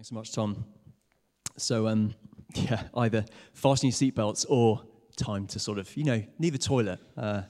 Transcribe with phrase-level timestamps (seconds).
[0.00, 0.64] Thanks so much, Tom.
[1.58, 2.14] So, um,
[2.54, 4.80] yeah, either fasten your seatbelts or
[5.18, 6.98] time to sort of, you know, need the toilet.
[7.18, 7.42] Uh,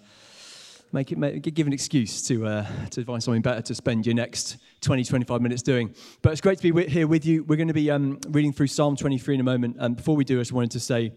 [0.90, 4.16] make it, make, give an excuse to, uh, to find something better to spend your
[4.16, 5.94] next 20, 25 minutes doing.
[6.22, 7.44] But it's great to be here with you.
[7.44, 9.76] We're going to be um, reading through Psalm 23 in a moment.
[9.78, 11.12] And before we do, I just wanted to say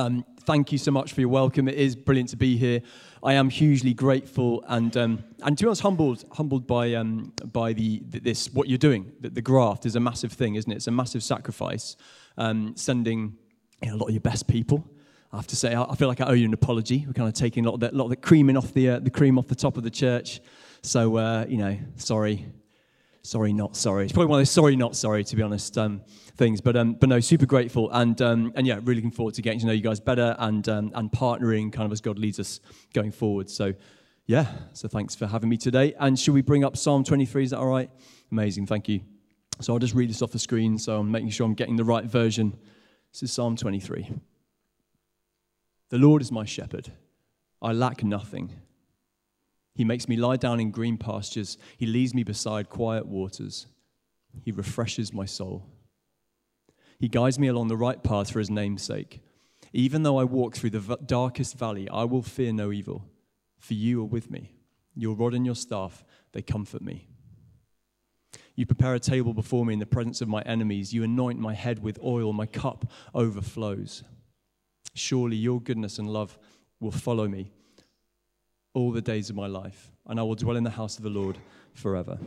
[0.00, 1.68] um, thank you so much for your welcome.
[1.68, 2.80] It is brilliant to be here.
[3.22, 7.74] I am hugely grateful and, um, and to be honest, humbled, humbled by, um, by
[7.74, 9.12] the, this, what you're doing.
[9.20, 10.76] The, the, graft is a massive thing, isn't it?
[10.76, 11.96] It's a massive sacrifice.
[12.38, 13.36] Um, sending
[13.82, 14.88] you know, a lot of your best people.
[15.32, 17.04] I have to say, I feel like I owe you an apology.
[17.06, 18.98] We're kind of taking a lot of the, lot of the creaming off the, uh,
[19.00, 20.40] the cream off the top of the church.
[20.82, 22.46] So, uh, you know, sorry.
[23.30, 24.02] Sorry, not sorry.
[24.02, 25.78] It's probably one of those sorry, not sorry, to be honest.
[25.78, 26.02] Um,
[26.34, 26.60] things.
[26.60, 27.88] But, um, but no, super grateful.
[27.92, 30.68] And, um, and yeah, really looking forward to getting to know you guys better and,
[30.68, 32.58] um, and partnering kind of as God leads us
[32.92, 33.48] going forward.
[33.48, 33.72] So,
[34.26, 35.94] yeah, so thanks for having me today.
[36.00, 37.44] And should we bring up Psalm 23?
[37.44, 37.88] Is that all right?
[38.32, 39.00] Amazing, thank you.
[39.60, 41.84] So I'll just read this off the screen so I'm making sure I'm getting the
[41.84, 42.58] right version.
[43.12, 44.10] This is Psalm 23.
[45.90, 46.90] The Lord is my shepherd,
[47.62, 48.50] I lack nothing.
[49.74, 53.66] He makes me lie down in green pastures, He leads me beside quiet waters,
[54.44, 55.66] He refreshes my soul.
[56.98, 59.20] He guides me along the right path for his name's sake.
[59.72, 63.06] Even though I walk through the darkest valley, I will fear no evil,
[63.58, 64.52] for you are with me.
[64.94, 67.08] Your rod and your staff, they comfort me.
[68.54, 70.92] You prepare a table before me in the presence of my enemies.
[70.92, 74.02] You anoint my head with oil, my cup overflows.
[74.92, 76.38] Surely your goodness and love
[76.80, 77.52] will follow me
[78.74, 81.10] all the days of my life, and I will dwell in the house of the
[81.10, 81.38] Lord
[81.74, 82.18] forever.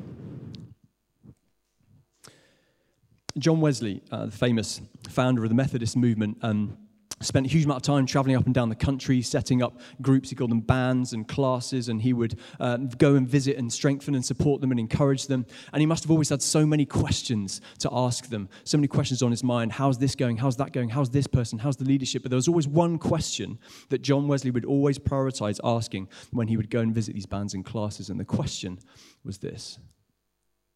[3.37, 6.77] John Wesley, uh, the famous founder of the Methodist movement, um,
[7.23, 10.29] spent a huge amount of time traveling up and down the country, setting up groups.
[10.29, 14.15] He called them bands and classes, and he would uh, go and visit and strengthen
[14.15, 15.45] and support them and encourage them.
[15.71, 19.21] And he must have always had so many questions to ask them, so many questions
[19.21, 19.71] on his mind.
[19.73, 20.37] How's this going?
[20.37, 20.89] How's that going?
[20.89, 21.59] How's this person?
[21.59, 22.23] How's the leadership?
[22.23, 26.57] But there was always one question that John Wesley would always prioritize asking when he
[26.57, 28.09] would go and visit these bands and classes.
[28.09, 28.79] And the question
[29.23, 29.79] was this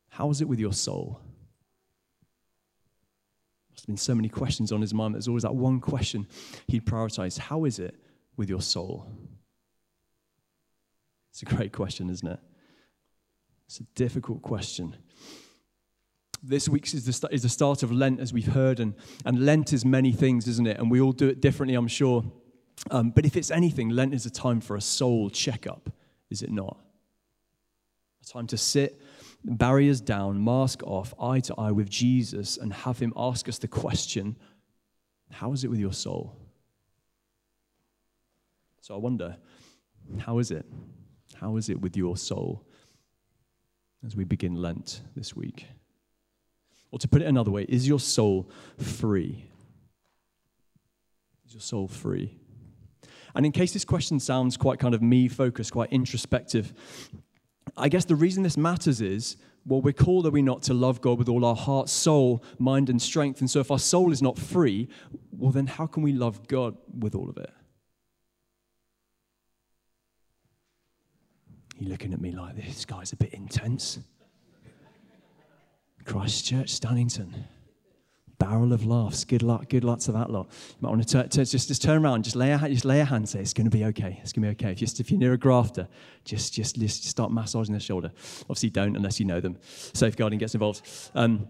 [0.09, 1.21] How is it with your soul?
[3.77, 5.13] There's been so many questions on his mind.
[5.13, 6.27] There's always that one question
[6.67, 7.95] he'd prioritize How is it
[8.35, 9.07] with your soul?
[11.29, 12.39] It's a great question, isn't it?
[13.67, 14.95] It's a difficult question.
[16.41, 18.95] This week is the, is the start of Lent, as we've heard, and,
[19.25, 20.79] and Lent is many things, isn't it?
[20.79, 22.23] And we all do it differently, I'm sure.
[22.89, 25.91] Um, but if it's anything, Lent is a time for a soul checkup,
[26.31, 26.79] is it not?
[28.23, 28.99] A time to sit
[29.47, 33.67] barriers down, mask off, eye to eye with Jesus, and have Him ask us the
[33.67, 34.35] question
[35.31, 36.35] How is it with your soul?
[38.81, 39.37] So I wonder,
[40.19, 40.65] how is it?
[41.35, 42.65] How is it with your soul
[44.05, 45.65] as we begin Lent this week?
[46.91, 49.43] Or to put it another way, is your soul free?
[51.45, 52.39] Is your soul free?
[53.35, 56.73] And in case this question sounds quite kind of me focused, quite introspective,
[57.75, 61.01] I guess the reason this matters is, well, we're called, are we not, to love
[61.01, 63.41] God with all our heart, soul, mind, and strength.
[63.41, 64.87] And so if our soul is not free,
[65.31, 67.51] well, then how can we love God with all of it?
[71.79, 73.99] You're looking at me like this guy's a bit intense.
[76.05, 77.33] Christchurch, Stannington
[78.39, 79.25] barrel of laughs.
[79.25, 80.47] Good luck, good luck to that lot.
[80.69, 83.27] You might want to, just, just turn around, just lay a, just lay a hand,
[83.27, 84.19] say, it's going to be okay.
[84.21, 84.71] It's going to be okay.
[84.71, 85.87] If, just, if you're near a grafter,
[86.23, 88.11] just, just, just start massaging their shoulder.
[88.41, 89.57] Obviously, don't unless you know them.
[89.93, 90.87] Safeguarding gets involved.
[91.15, 91.47] Um,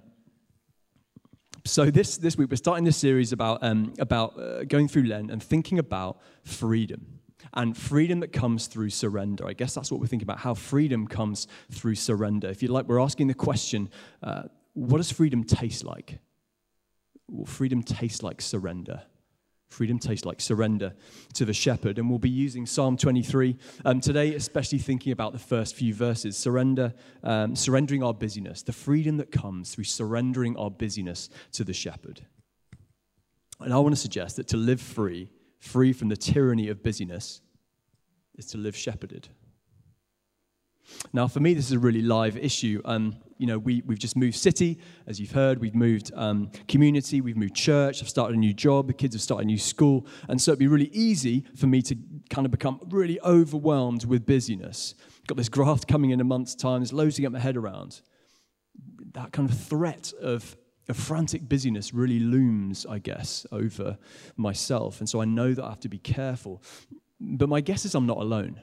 [1.66, 5.32] so this, this week, we're starting this series about, um, about uh, going through Lent
[5.32, 7.20] and thinking about freedom
[7.54, 9.46] and freedom that comes through surrender.
[9.46, 12.48] I guess that's what we're thinking about, how freedom comes through surrender.
[12.48, 13.90] If you like, we're asking the question,
[14.24, 14.44] uh,
[14.74, 16.20] what does freedom taste like?
[17.30, 19.04] Well, freedom tastes like surrender.
[19.70, 20.94] Freedom tastes like surrender
[21.34, 22.00] to the shepherd.
[22.00, 26.38] And we'll be using Psalm 23 um, today, especially thinking about the first few verses
[26.38, 26.94] surrender,
[27.24, 32.22] um, surrendering our busyness, the freedom that comes through surrendering our busyness to the shepherd.
[33.60, 37.42] And I want to suggest that to live free, free from the tyranny of busyness,
[38.38, 39.28] is to live shepherded.
[41.12, 42.82] Now, for me, this is a really live issue.
[42.86, 45.60] Um, you know, we, we've just moved city, as you've heard.
[45.60, 47.22] We've moved um, community.
[47.22, 48.02] We've moved church.
[48.02, 48.88] I've started a new job.
[48.88, 50.08] The kids have started a new school.
[50.28, 51.96] And so it'd be really easy for me to
[52.30, 54.96] kind of become really overwhelmed with busyness.
[55.28, 56.82] Got this graft coming in a month's time.
[56.82, 58.02] There's loads to get my head around.
[59.14, 60.56] That kind of threat of,
[60.90, 63.98] of frantic busyness really looms, I guess, over
[64.36, 65.00] myself.
[65.00, 66.64] And so I know that I have to be careful.
[67.20, 68.62] But my guess is I'm not alone.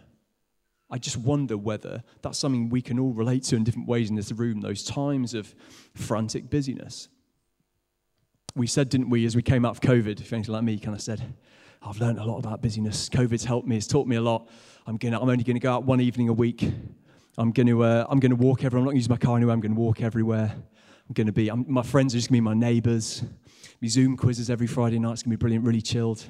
[0.95, 4.15] I just wonder whether that's something we can all relate to in different ways in
[4.15, 5.53] this room, those times of
[5.93, 7.09] frantic busyness.
[8.55, 10.95] we said, didn't we, as we came out of COVID, if anything like me kind
[10.95, 11.35] of said,
[11.83, 13.09] I've learned a lot about busyness.
[13.09, 14.49] COVID's helped me, it's taught me a lot.
[14.87, 16.63] I'm, gonna, I'm only going to go out one evening a week.
[17.39, 18.83] I'm going to uh, I'm going to walk everywhere.
[18.83, 19.53] I'm not going to use my car anywhere.
[19.53, 20.55] I'm going to walk everywhere.
[20.55, 23.25] I'm going to be, I'm, my friends are just going to be my neighbors.
[23.81, 25.15] Be Zoom quizzes every Friday night.
[25.15, 26.25] It's going to be brilliant, really chilled.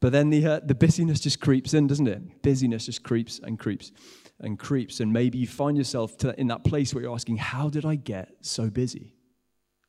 [0.00, 2.42] But then the, uh, the busyness just creeps in, doesn't it?
[2.42, 3.90] Busyness just creeps and creeps
[4.40, 5.00] and creeps.
[5.00, 8.30] And maybe you find yourself in that place where you're asking, How did I get
[8.40, 9.14] so busy?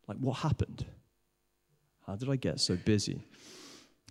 [0.07, 0.85] Like, what happened?
[2.07, 3.27] How did I get so busy?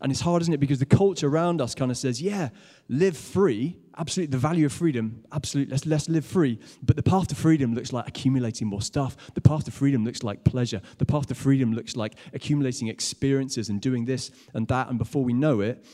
[0.01, 0.61] And it's hard, isn't it?
[0.61, 2.51] Because the culture around us kind of says, yeah,
[2.89, 3.77] live free.
[3.97, 6.61] Absolutely, the value of freedom, absolutely, let's, let's live free.
[6.83, 9.17] But the path to freedom looks like accumulating more stuff.
[9.35, 10.81] The path to freedom looks like pleasure.
[10.99, 14.89] The path to freedom looks like accumulating experiences and doing this and that.
[14.89, 15.85] And before we know it,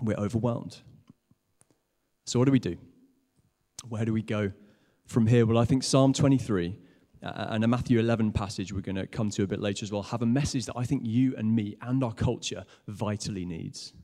[0.00, 0.78] we're overwhelmed.
[2.24, 2.78] So, what do we do?
[3.86, 4.52] Where do we go
[5.06, 5.44] from here?
[5.44, 6.78] Well, I think Psalm 23
[7.24, 10.02] and a Matthew 11 passage we're going to come to a bit later as well,
[10.02, 13.94] have a message that I think you and me and our culture vitally needs.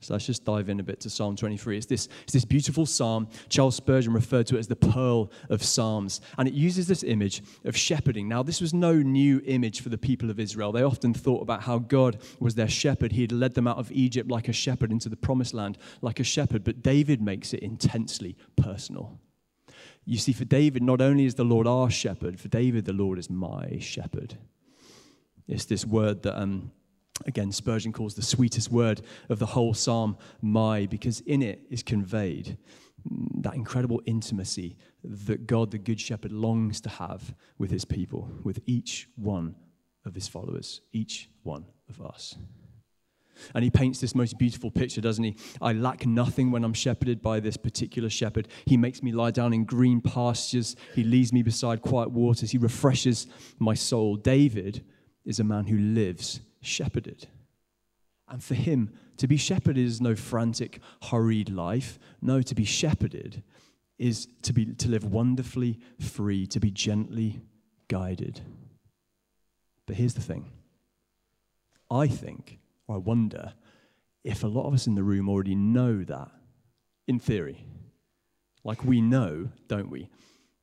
[0.00, 1.76] So let's just dive in a bit to Psalm 23.
[1.76, 3.28] It's this, it's this beautiful psalm.
[3.48, 6.20] Charles Spurgeon referred to it as the pearl of psalms.
[6.38, 8.28] And it uses this image of shepherding.
[8.28, 10.72] Now, this was no new image for the people of Israel.
[10.72, 13.12] They often thought about how God was their shepherd.
[13.12, 16.18] He had led them out of Egypt like a shepherd into the promised land, like
[16.18, 16.64] a shepherd.
[16.64, 19.20] But David makes it intensely personal.
[20.04, 23.18] You see, for David, not only is the Lord our shepherd, for David, the Lord
[23.18, 24.36] is my shepherd.
[25.46, 26.72] It's this word that, um,
[27.26, 31.82] again, Spurgeon calls the sweetest word of the whole psalm, my, because in it is
[31.82, 32.58] conveyed
[33.40, 38.60] that incredible intimacy that God, the Good Shepherd, longs to have with his people, with
[38.66, 39.56] each one
[40.04, 42.36] of his followers, each one of us.
[43.54, 45.36] And he paints this most beautiful picture, doesn't he?
[45.60, 48.48] I lack nothing when I'm shepherded by this particular shepherd.
[48.66, 50.76] He makes me lie down in green pastures.
[50.94, 52.50] He leads me beside quiet waters.
[52.50, 53.26] He refreshes
[53.58, 54.16] my soul.
[54.16, 54.84] David
[55.24, 57.26] is a man who lives shepherded.
[58.28, 61.98] And for him, to be shepherded is no frantic, hurried life.
[62.20, 63.42] No, to be shepherded
[63.98, 67.40] is to, be, to live wonderfully free, to be gently
[67.88, 68.40] guided.
[69.86, 70.50] But here's the thing
[71.90, 72.58] I think
[72.92, 73.54] I wonder
[74.24, 76.30] if a lot of us in the room already know that
[77.08, 77.66] in theory.
[78.64, 80.08] Like we know, don't we,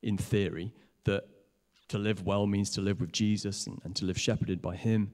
[0.02, 0.74] in theory,
[1.06, 1.26] that
[1.90, 5.12] to live well means to live with Jesus and, and to live shepherded by Him.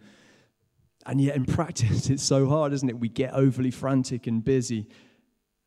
[1.05, 2.99] And yet in practice, it's so hard, isn't it?
[2.99, 4.87] We get overly frantic and busy.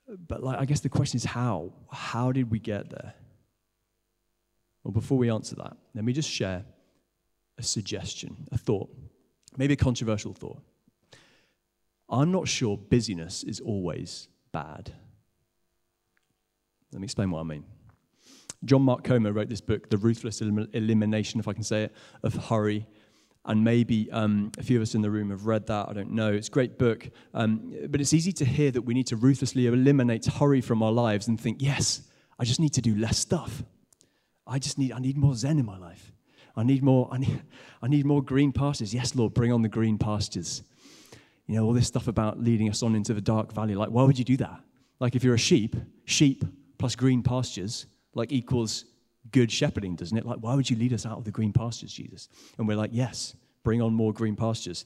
[0.06, 1.73] But like, I guess the question is how?
[1.91, 3.15] How did we get there?
[4.85, 6.65] Well, before we answer that, let me just share
[7.59, 8.89] a suggestion, a thought,
[9.56, 10.62] maybe a controversial thought.
[12.11, 14.93] I'm not sure busyness is always bad.
[16.93, 17.65] Let me explain what I mean.
[18.65, 21.95] John Mark Comer wrote this book, The Ruthless Elim- Elimination, if I can say it,
[22.23, 22.87] of hurry.
[23.45, 25.89] And maybe um, a few of us in the room have read that.
[25.89, 26.33] I don't know.
[26.33, 27.09] It's a great book.
[27.35, 30.93] Um, but it's easy to hear that we need to ruthlessly eliminate hurry from our
[30.93, 32.03] lives and think, yes,
[32.39, 33.63] I just need to do less stuff.
[34.47, 36.13] I just need, I need more zen in my life.
[36.57, 37.43] I need more, I need,
[37.83, 38.93] I need more green pastures.
[38.93, 40.63] Yes, Lord, bring on the green pastures
[41.49, 43.75] you know, all this stuff about leading us on into the dark valley.
[43.75, 44.61] Like, why would you do that?
[45.00, 45.75] Like, if you're a sheep,
[46.05, 46.45] sheep
[46.79, 48.85] plus green pastures, like, equals
[49.33, 50.27] good shepherding, doesn't it?
[50.27, 52.29] Like, why would you lead us out of the green pastures, Jesus?
[52.59, 53.35] And we're like, yes,
[53.65, 54.85] bring on more green pastures.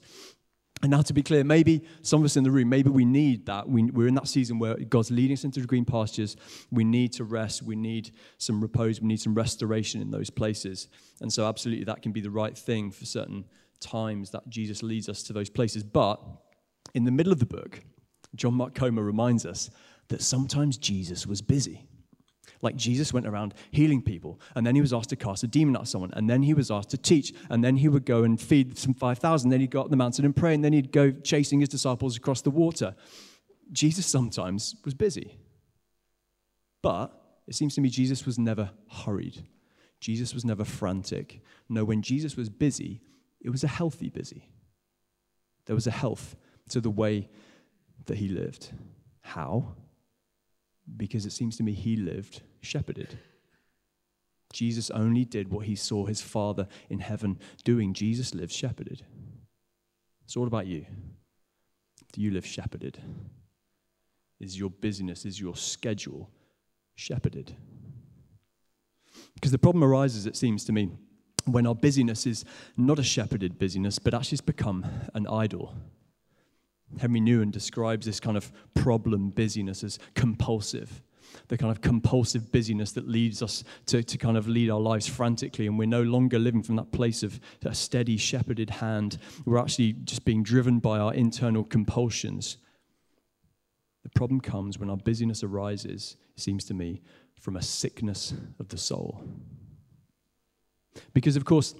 [0.82, 3.46] And now, to be clear, maybe some of us in the room, maybe we need
[3.46, 3.68] that.
[3.68, 6.36] We, are in that season where God's leading us into the green pastures.
[6.72, 7.62] We need to rest.
[7.62, 9.00] We need some repose.
[9.00, 10.88] We need some restoration in those places.
[11.20, 13.44] And so, absolutely, that can be the right thing for certain
[13.78, 15.84] times that Jesus leads us to those places.
[15.84, 16.20] But
[16.94, 17.80] in the middle of the book,
[18.34, 19.70] John Mark Comer reminds us
[20.08, 21.86] that sometimes Jesus was busy.
[22.60, 25.76] Like Jesus went around healing people, and then he was asked to cast a demon
[25.76, 28.22] out of someone, and then he was asked to teach, and then he would go
[28.22, 30.92] and feed some 5,000, then he'd go up the mountain and pray, and then he'd
[30.92, 32.94] go chasing his disciples across the water.
[33.72, 35.38] Jesus sometimes was busy.
[36.82, 37.12] But
[37.46, 39.44] it seems to me Jesus was never hurried.
[40.00, 41.40] Jesus was never frantic.
[41.68, 43.00] No, when Jesus was busy,
[43.40, 44.48] it was a healthy busy.
[45.66, 46.36] There was a health
[46.72, 47.28] to the way
[48.06, 48.72] that he lived.
[49.20, 49.74] How?
[50.96, 53.18] Because it seems to me he lived shepherded.
[54.52, 57.94] Jesus only did what he saw his Father in heaven doing.
[57.94, 59.04] Jesus lived shepherded.
[60.26, 60.84] So, what about you?
[62.12, 62.98] Do you live shepherded?
[64.40, 66.30] Is your busyness, is your schedule
[66.94, 67.54] shepherded?
[69.34, 70.90] Because the problem arises, it seems to me,
[71.44, 72.44] when our busyness is
[72.76, 75.74] not a shepherded busyness, but actually has become an idol.
[76.98, 81.02] Henry Nouwen describes this kind of problem busyness as compulsive.
[81.48, 85.06] the kind of compulsive busyness that leads us to, to kind of lead our lives
[85.06, 89.18] frantically, and we're no longer living from that place of a steady, shepherded hand.
[89.44, 92.58] We're actually just being driven by our internal compulsions.
[94.02, 97.02] The problem comes when our busyness arises, it seems to me,
[97.40, 99.22] from a sickness of the soul.
[101.12, 101.74] Because, of course,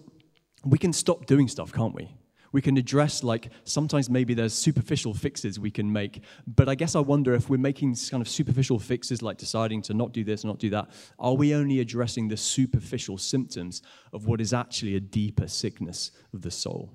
[0.64, 2.08] we can stop doing stuff, can't we?
[2.52, 6.22] We can address, like, sometimes maybe there's superficial fixes we can make.
[6.46, 9.94] But I guess I wonder if we're making kind of superficial fixes, like deciding to
[9.94, 13.80] not do this, not do that, are we only addressing the superficial symptoms
[14.12, 16.92] of what is actually a deeper sickness of the soul?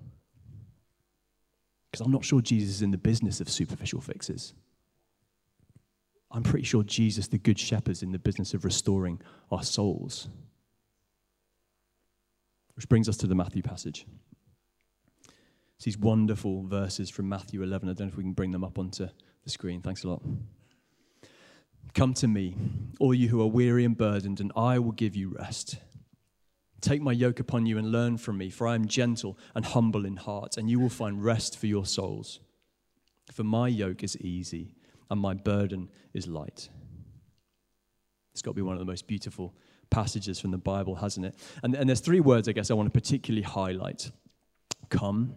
[1.92, 4.54] Because I'm not sure Jesus is in the business of superficial fixes.
[6.30, 10.28] I'm pretty sure Jesus, the Good Shepherd, is in the business of restoring our souls.
[12.76, 14.06] Which brings us to the Matthew passage.
[15.77, 17.88] It's these wonderful verses from Matthew 11.
[17.88, 19.07] I don't know if we can bring them up onto
[19.43, 19.81] the screen.
[19.81, 20.24] Thanks a lot.
[21.93, 22.55] Come to me,
[23.00, 25.77] all you who are weary and burdened, and I will give you rest.
[26.81, 30.05] Take my yoke upon you and learn from me, for I am gentle and humble
[30.05, 32.39] in heart, and you will find rest for your souls.
[33.31, 34.74] For my yoke is easy
[35.10, 36.69] and my burden is light.
[38.34, 39.53] It's got to be one of the most beautiful
[39.89, 41.36] passages from the Bible, hasn't it?
[41.63, 44.12] And, and there's three words I guess I want to particularly highlight
[44.89, 45.36] come,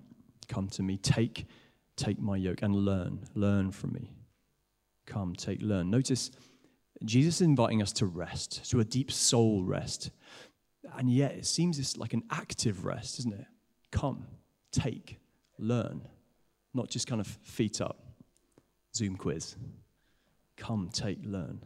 [0.50, 1.46] come to me, take,
[1.96, 4.12] take my yoke, and learn, learn from me.
[5.06, 5.90] Come, take, learn.
[5.90, 6.30] Notice
[7.04, 10.10] Jesus is inviting us to rest, to a deep soul rest.
[10.98, 13.46] And yet it seems it's like an active rest, isn't it?
[13.90, 14.26] Come,
[14.72, 15.18] take,
[15.58, 16.02] learn,
[16.74, 18.04] not just kind of feet up.
[18.94, 19.56] Zoom quiz.
[20.56, 21.60] Come, take, learn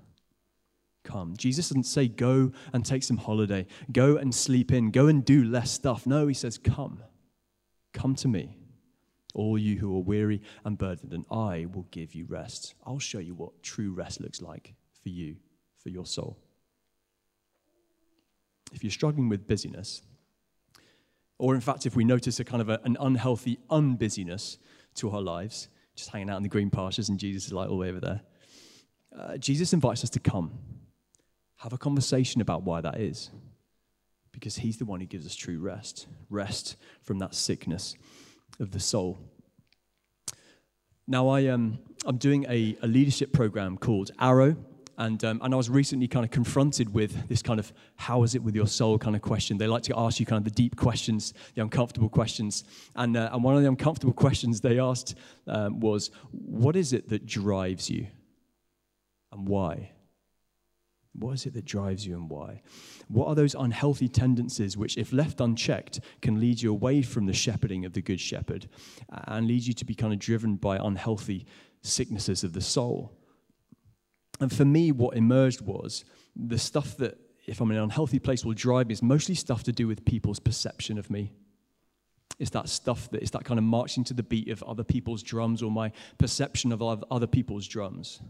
[1.04, 1.34] come.
[1.36, 5.44] Jesus doesn't say, go and take some holiday, go and sleep in, go and do
[5.44, 6.06] less stuff.
[6.06, 7.02] No, he says, come.
[7.92, 8.56] Come to me,
[9.34, 12.74] all you who are weary and burdened, and I will give you rest.
[12.86, 15.36] I'll show you what true rest looks like for you,
[15.82, 16.38] for your soul.
[18.72, 20.02] If you're struggling with busyness,
[21.38, 24.58] or in fact, if we notice a kind of a, an unhealthy unbusyness
[24.94, 27.76] to our lives, just hanging out in the green pastures and Jesus is like all
[27.76, 28.20] the way over there,
[29.16, 30.58] uh, Jesus invites us to come
[31.64, 33.30] have a conversation about why that is.
[34.32, 37.94] Because he's the one who gives us true rest rest from that sickness
[38.60, 39.18] of the soul.
[41.06, 44.56] Now, I, um, I'm doing a, a leadership program called Arrow.
[44.96, 48.36] And, um, and I was recently kind of confronted with this kind of how is
[48.36, 49.58] it with your soul kind of question.
[49.58, 52.62] They like to ask you kind of the deep questions, the uncomfortable questions.
[52.94, 57.08] And, uh, and one of the uncomfortable questions they asked um, was, What is it
[57.08, 58.06] that drives you?
[59.32, 59.90] And why?
[61.16, 62.60] What is it that drives you and why?
[63.06, 67.32] What are those unhealthy tendencies which, if left unchecked, can lead you away from the
[67.32, 68.68] shepherding of the Good Shepherd
[69.28, 71.46] and lead you to be kind of driven by unhealthy
[71.82, 73.16] sicknesses of the soul?
[74.40, 76.04] And for me, what emerged was
[76.34, 77.16] the stuff that,
[77.46, 80.04] if I'm in an unhealthy place, will drive me is mostly stuff to do with
[80.04, 81.32] people's perception of me.
[82.40, 85.22] It's that stuff that is that kind of marching to the beat of other people's
[85.22, 88.20] drums or my perception of other people's drums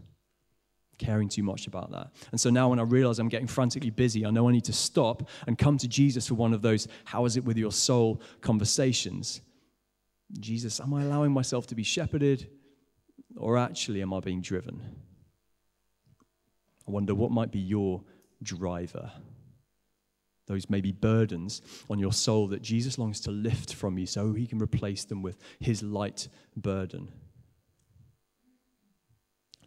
[0.97, 2.11] caring too much about that.
[2.31, 4.73] And so now when I realize I'm getting frantically busy, I know I need to
[4.73, 8.21] stop and come to Jesus for one of those, how is it with your soul
[8.41, 9.41] conversations?
[10.39, 12.47] Jesus, am I allowing myself to be shepherded
[13.37, 14.81] or actually am I being driven?
[16.87, 18.03] I wonder what might be your
[18.43, 19.11] driver.
[20.47, 24.45] Those maybe burdens on your soul that Jesus longs to lift from you so he
[24.45, 27.11] can replace them with his light burden.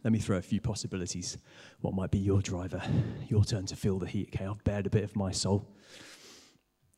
[0.03, 1.37] Let me throw a few possibilities.
[1.81, 2.81] What might be your driver?
[3.27, 4.29] Your turn to feel the heat.
[4.33, 5.67] Okay, I've bared a bit of my soul.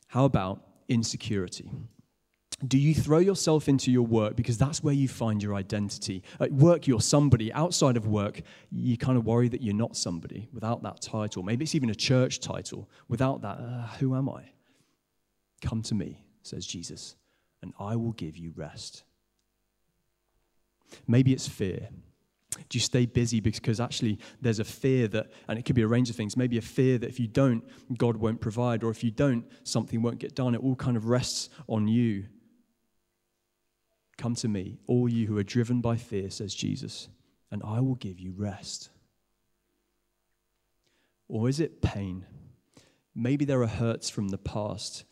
[0.08, 1.72] How about insecurity?
[2.67, 6.22] Do you throw yourself into your work because that's where you find your identity?
[6.39, 7.51] At work, you're somebody.
[7.53, 11.41] Outside of work, you kind of worry that you're not somebody without that title.
[11.41, 12.88] Maybe it's even a church title.
[13.08, 14.43] Without that, uh, who am I?
[15.63, 17.15] Come to me, says Jesus,
[17.63, 19.03] and I will give you rest.
[21.08, 21.89] Maybe it's fear.
[22.58, 25.88] Do you stay busy because actually there's a fear that, and it could be a
[25.88, 27.63] range of things, maybe a fear that if you don't,
[27.98, 30.53] God won't provide, or if you don't, something won't get done.
[30.53, 32.25] It all kind of rests on you.
[34.17, 37.08] Come to me, all you who are driven by fear, says Jesus,
[37.51, 38.89] and I will give you rest.
[41.27, 42.25] Or is it pain?
[43.15, 45.05] Maybe there are hurts from the past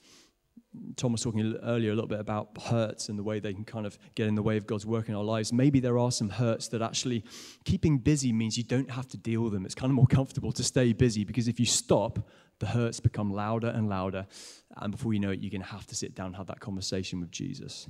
[0.96, 3.86] Tom was talking earlier a little bit about hurts and the way they can kind
[3.88, 5.52] of get in the way of God's work in our lives.
[5.52, 7.24] Maybe there are some hurts that actually
[7.66, 9.66] keeping busy means you don't have to deal with them.
[9.66, 12.20] It's kind of more comfortable to stay busy because if you stop,
[12.60, 14.28] the hurts become louder and louder.
[14.78, 16.60] And before you know it, you're going to have to sit down and have that
[16.60, 17.88] conversation with Jesus.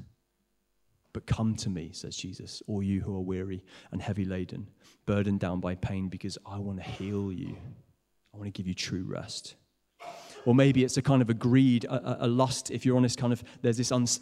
[1.12, 4.68] But come to me, says Jesus, all you who are weary and heavy laden,
[5.06, 7.58] burdened down by pain, because I want to heal you.
[8.34, 9.56] I want to give you true rest.
[10.46, 13.34] Or maybe it's a kind of a greed, a, a lust, if you're honest, kind
[13.34, 14.22] of there's this uns,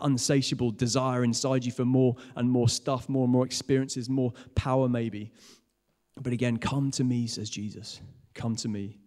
[0.00, 4.88] unsatiable desire inside you for more and more stuff, more and more experiences, more power,
[4.88, 5.32] maybe.
[6.20, 8.00] But again, come to me, says Jesus.
[8.34, 8.98] Come to me,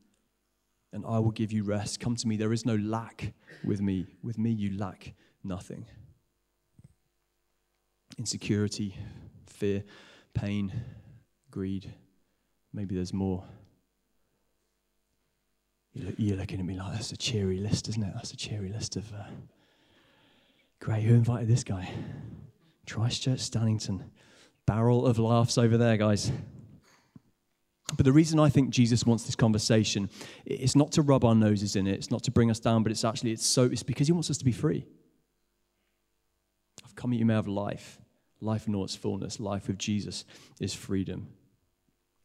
[0.91, 2.00] and I will give you rest.
[2.00, 2.38] Come to me.
[2.38, 4.08] There is no lack with me.
[4.24, 5.86] With me, you lack nothing
[8.17, 8.96] insecurity,
[9.48, 9.84] fear,
[10.34, 10.72] pain,
[11.50, 11.93] greed.
[12.74, 13.43] Maybe there's more.
[15.93, 18.13] You're looking at me like that's a cheery list, isn't it?
[18.15, 19.12] That's a cheery list of.
[19.13, 19.24] Uh...
[20.79, 21.03] Great.
[21.03, 21.89] Who invited this guy?
[22.89, 24.03] Christchurch, Stannington.
[24.65, 26.31] Barrel of laughs over there, guys.
[27.95, 30.10] But the reason I think Jesus wants this conversation,
[30.45, 32.91] it's not to rub our noses in it, it's not to bring us down, but
[32.91, 34.86] it's actually it's so it's because he wants us to be free.
[36.86, 38.00] I've come that you may have life,
[38.39, 39.39] life in all its fullness.
[39.39, 40.25] Life with Jesus
[40.60, 41.27] is freedom.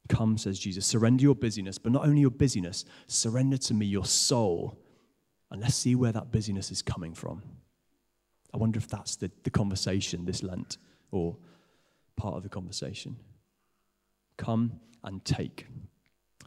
[0.09, 4.05] Come, says Jesus, surrender your busyness, but not only your busyness, surrender to me your
[4.05, 4.79] soul,
[5.51, 7.43] and let's see where that busyness is coming from.
[8.53, 10.79] I wonder if that's the, the conversation this Lent,
[11.11, 11.37] or
[12.17, 13.17] part of the conversation.
[14.37, 15.67] Come and take.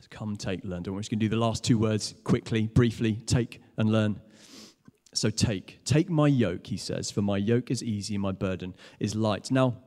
[0.09, 0.83] Come, take, learn.
[0.87, 3.13] We're just going to do the last two words quickly, briefly.
[3.13, 4.19] Take and learn.
[5.13, 9.15] So take, take my yoke, he says, for my yoke is easy my burden is
[9.15, 9.51] light.
[9.51, 9.77] Now,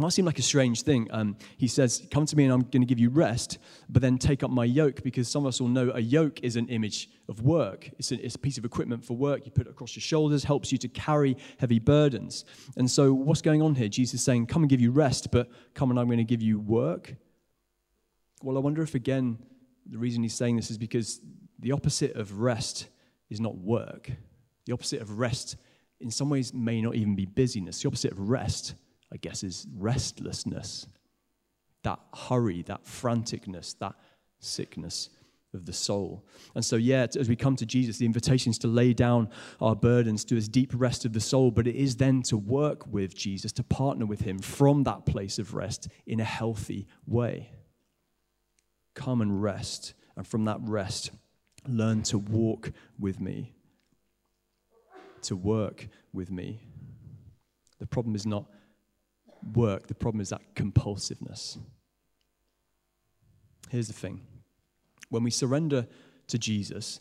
[0.00, 1.06] might seem like a strange thing.
[1.10, 3.58] Um, he says, Come to me and I'm going to give you rest,
[3.90, 6.56] but then take up my yoke, because some of us will know a yoke is
[6.56, 7.90] an image of work.
[7.98, 9.44] It's a, it's a piece of equipment for work.
[9.44, 12.46] You put it across your shoulders, helps you to carry heavy burdens.
[12.76, 13.88] And so, what's going on here?
[13.88, 16.42] Jesus is saying, Come and give you rest, but come and I'm going to give
[16.42, 17.14] you work.
[18.42, 19.38] Well, I wonder if, again,
[19.86, 21.20] the reason he's saying this is because
[21.58, 22.88] the opposite of rest
[23.30, 24.10] is not work.
[24.64, 25.56] The opposite of rest,
[26.00, 27.82] in some ways, may not even be busyness.
[27.82, 28.74] The opposite of rest,
[29.12, 30.86] I guess, is restlessness.
[31.82, 33.94] That hurry, that franticness, that
[34.38, 35.10] sickness
[35.52, 36.24] of the soul.
[36.54, 39.28] And so, yeah, as we come to Jesus, the invitation is to lay down
[39.60, 42.86] our burdens to his deep rest of the soul, but it is then to work
[42.86, 47.50] with Jesus, to partner with him from that place of rest in a healthy way.
[48.94, 51.10] Come and rest, and from that rest,
[51.66, 53.54] learn to walk with me
[55.22, 56.60] to work with me.
[57.78, 58.46] The problem is not
[59.54, 61.58] work, the problem is that compulsiveness.
[63.70, 64.20] Here's the thing
[65.08, 65.86] when we surrender
[66.28, 67.00] to Jesus,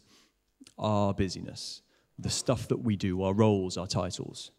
[0.77, 1.81] our busyness,
[2.19, 4.51] the stuff that we do, our roles, our titles,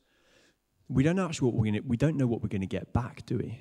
[0.88, 3.24] we don't actually what we're to, we don't know what we're going to get back,
[3.26, 3.60] do we?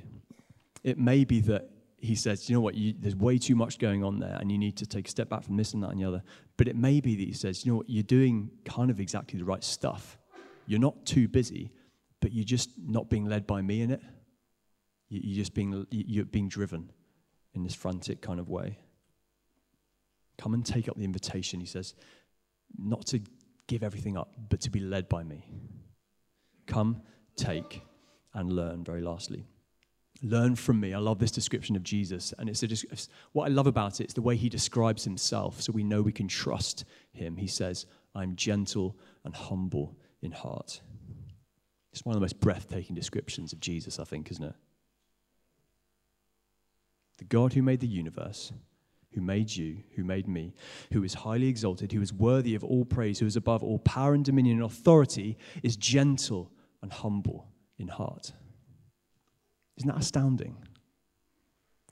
[0.83, 4.03] It may be that he says, you know what, you, there's way too much going
[4.03, 6.01] on there, and you need to take a step back from this and that and
[6.01, 6.23] the other.
[6.57, 9.37] But it may be that he says, you know what, you're doing kind of exactly
[9.37, 10.17] the right stuff.
[10.65, 11.71] You're not too busy,
[12.21, 14.01] but you're just not being led by me in it.
[15.09, 16.89] You're just being, you're being driven
[17.53, 18.79] in this frantic kind of way.
[20.37, 21.93] Come and take up the invitation, he says,
[22.77, 23.19] not to
[23.67, 25.45] give everything up, but to be led by me.
[26.65, 27.01] Come,
[27.35, 27.81] take,
[28.33, 29.45] and learn, very lastly.
[30.23, 30.93] Learn from me.
[30.93, 32.33] I love this description of Jesus.
[32.37, 35.61] And it's, a, it's what I love about it is the way he describes himself
[35.61, 37.35] so we know we can trust him.
[37.35, 40.81] He says, I'm gentle and humble in heart.
[41.91, 44.55] It's one of the most breathtaking descriptions of Jesus, I think, isn't it?
[47.17, 48.53] The God who made the universe,
[49.13, 50.53] who made you, who made me,
[50.93, 54.13] who is highly exalted, who is worthy of all praise, who is above all power
[54.13, 56.51] and dominion and authority, is gentle
[56.81, 58.31] and humble in heart.
[59.77, 60.57] Isn't that astounding?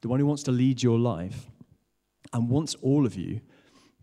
[0.02, 1.48] The one who wants to lead your life
[2.32, 3.42] and wants all of you,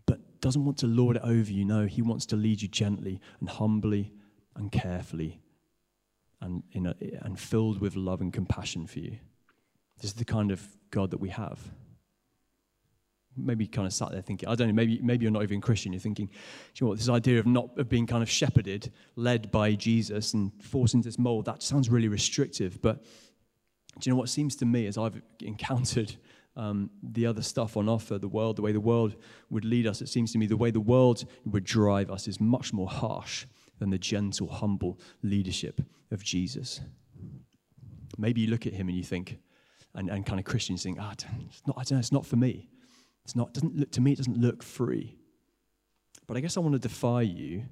[0.05, 1.65] but doesn't want to lord it over you.
[1.65, 4.13] No, he wants to lead you gently and humbly
[4.55, 5.41] and carefully
[6.41, 9.17] and, a, and filled with love and compassion for you.
[9.97, 11.59] This is the kind of God that we have.
[13.35, 15.61] Maybe you kind of sat there thinking, I don't know, maybe, maybe you're not even
[15.61, 15.93] Christian.
[15.93, 16.29] You're thinking,
[16.75, 20.33] you know what, this idea of not of being kind of shepherded, led by Jesus
[20.33, 22.81] and forced into this mold, that sounds really restrictive.
[22.81, 23.03] But
[23.99, 26.15] do you know what seems to me as I've encountered
[26.55, 29.15] um, the other stuff on offer, the world, the way the world
[29.51, 32.41] would lead us, it seems to me the way the world would drive us is
[32.41, 33.45] much more harsh
[33.79, 36.81] than the gentle, humble leadership of Jesus.
[38.17, 39.39] Maybe you look at him and you think,
[39.93, 42.35] and, and kind of Christians think, ah, it's not, I don't know, it's not for
[42.35, 42.69] me.
[43.23, 45.15] It's not, doesn't look, to me, it doesn't look free.
[46.27, 47.65] But I guess I want to defy you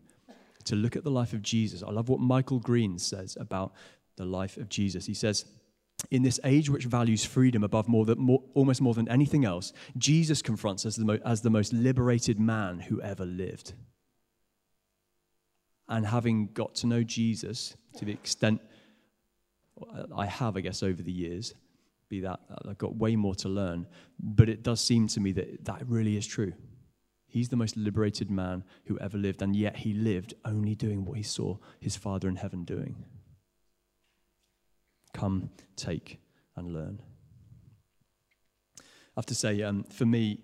[0.66, 1.84] to look at the life of Jesus.
[1.84, 3.74] I love what Michael Green says about
[4.18, 5.06] the life of Jesus.
[5.06, 5.46] He says,
[6.12, 9.74] in this age which values freedom above more than, more, almost more than anything else,
[9.98, 13.74] Jesus confronts us as the, mo- as the most liberated man who ever lived.
[15.96, 18.60] And having got to know Jesus to the extent
[20.14, 21.54] I have, I guess, over the years.
[22.10, 23.88] Be that I've got way more to learn,
[24.20, 26.52] but it does seem to me that that really is true.
[27.28, 31.16] He's the most liberated man who ever lived, and yet he lived only doing what
[31.16, 33.06] he saw his Father in heaven doing.
[35.14, 36.20] Come, take,
[36.58, 37.02] and learn.
[38.80, 38.84] I
[39.16, 40.42] have to say, um, for me,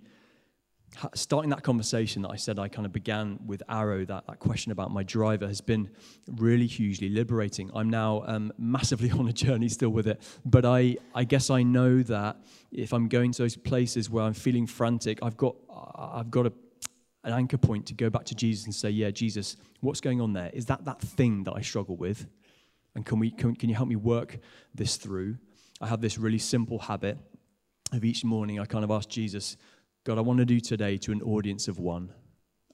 [1.15, 4.71] starting that conversation that I said I kind of began with Arrow, that, that question
[4.71, 5.89] about my driver, has been
[6.27, 7.71] really hugely liberating.
[7.73, 11.63] I'm now um, massively on a journey still with it, but I, I guess I
[11.63, 12.37] know that
[12.71, 15.55] if I'm going to those places where I'm feeling frantic, I've got,
[15.95, 16.53] I've got a,
[17.23, 20.33] an anchor point to go back to Jesus and say, Yeah, Jesus, what's going on
[20.33, 20.49] there?
[20.53, 22.27] Is that that thing that I struggle with?
[22.95, 24.39] And can, we, can, can you help me work
[24.75, 25.37] this through?
[25.79, 27.17] I have this really simple habit
[27.91, 29.57] of each morning, I kind of ask Jesus,
[30.03, 32.11] God, I want to do today to an audience of one.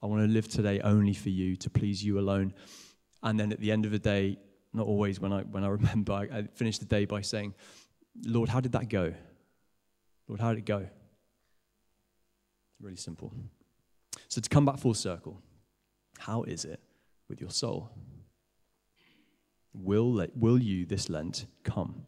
[0.02, 2.54] I want to live today only for you, to please you alone.
[3.22, 4.38] And then at the end of the day,
[4.72, 7.54] not always when I, when I remember, I, I finish the day by saying,
[8.24, 9.12] Lord, how did that go?
[10.26, 10.88] Lord, how did it go?
[12.80, 13.34] Really simple.
[14.28, 15.42] So to come back full circle,
[16.18, 16.80] how is it
[17.28, 17.90] with your soul?
[19.74, 22.06] Will, will you this Lent come?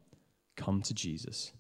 [0.57, 1.53] Come to Jesus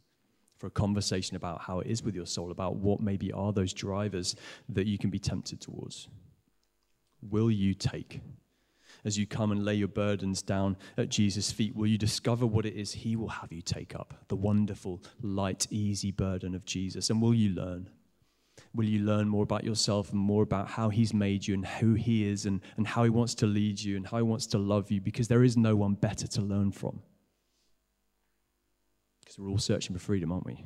[0.60, 3.72] for a conversation about how it is with your soul, about what maybe are those
[3.72, 4.36] drivers
[4.68, 6.06] that you can be tempted towards.
[7.22, 8.20] Will you take?
[9.02, 12.66] As you come and lay your burdens down at Jesus' feet, will you discover what
[12.66, 14.12] it is He will have you take up?
[14.28, 17.08] The wonderful, light, easy burden of Jesus.
[17.08, 17.88] And will you learn?
[18.74, 21.94] Will you learn more about yourself and more about how He's made you and who
[21.94, 24.58] He is and, and how He wants to lead you and how He wants to
[24.58, 25.00] love you?
[25.00, 27.00] Because there is no one better to learn from.
[29.30, 30.64] Because we're all searching for freedom, aren't we?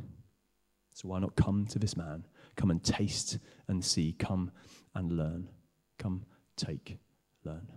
[0.95, 2.27] So why not come to this man?
[2.57, 4.15] Come and taste and see.
[4.19, 4.53] Come
[4.95, 5.51] and learn.
[5.99, 6.25] Come,
[6.57, 6.97] take,
[7.45, 7.69] learn.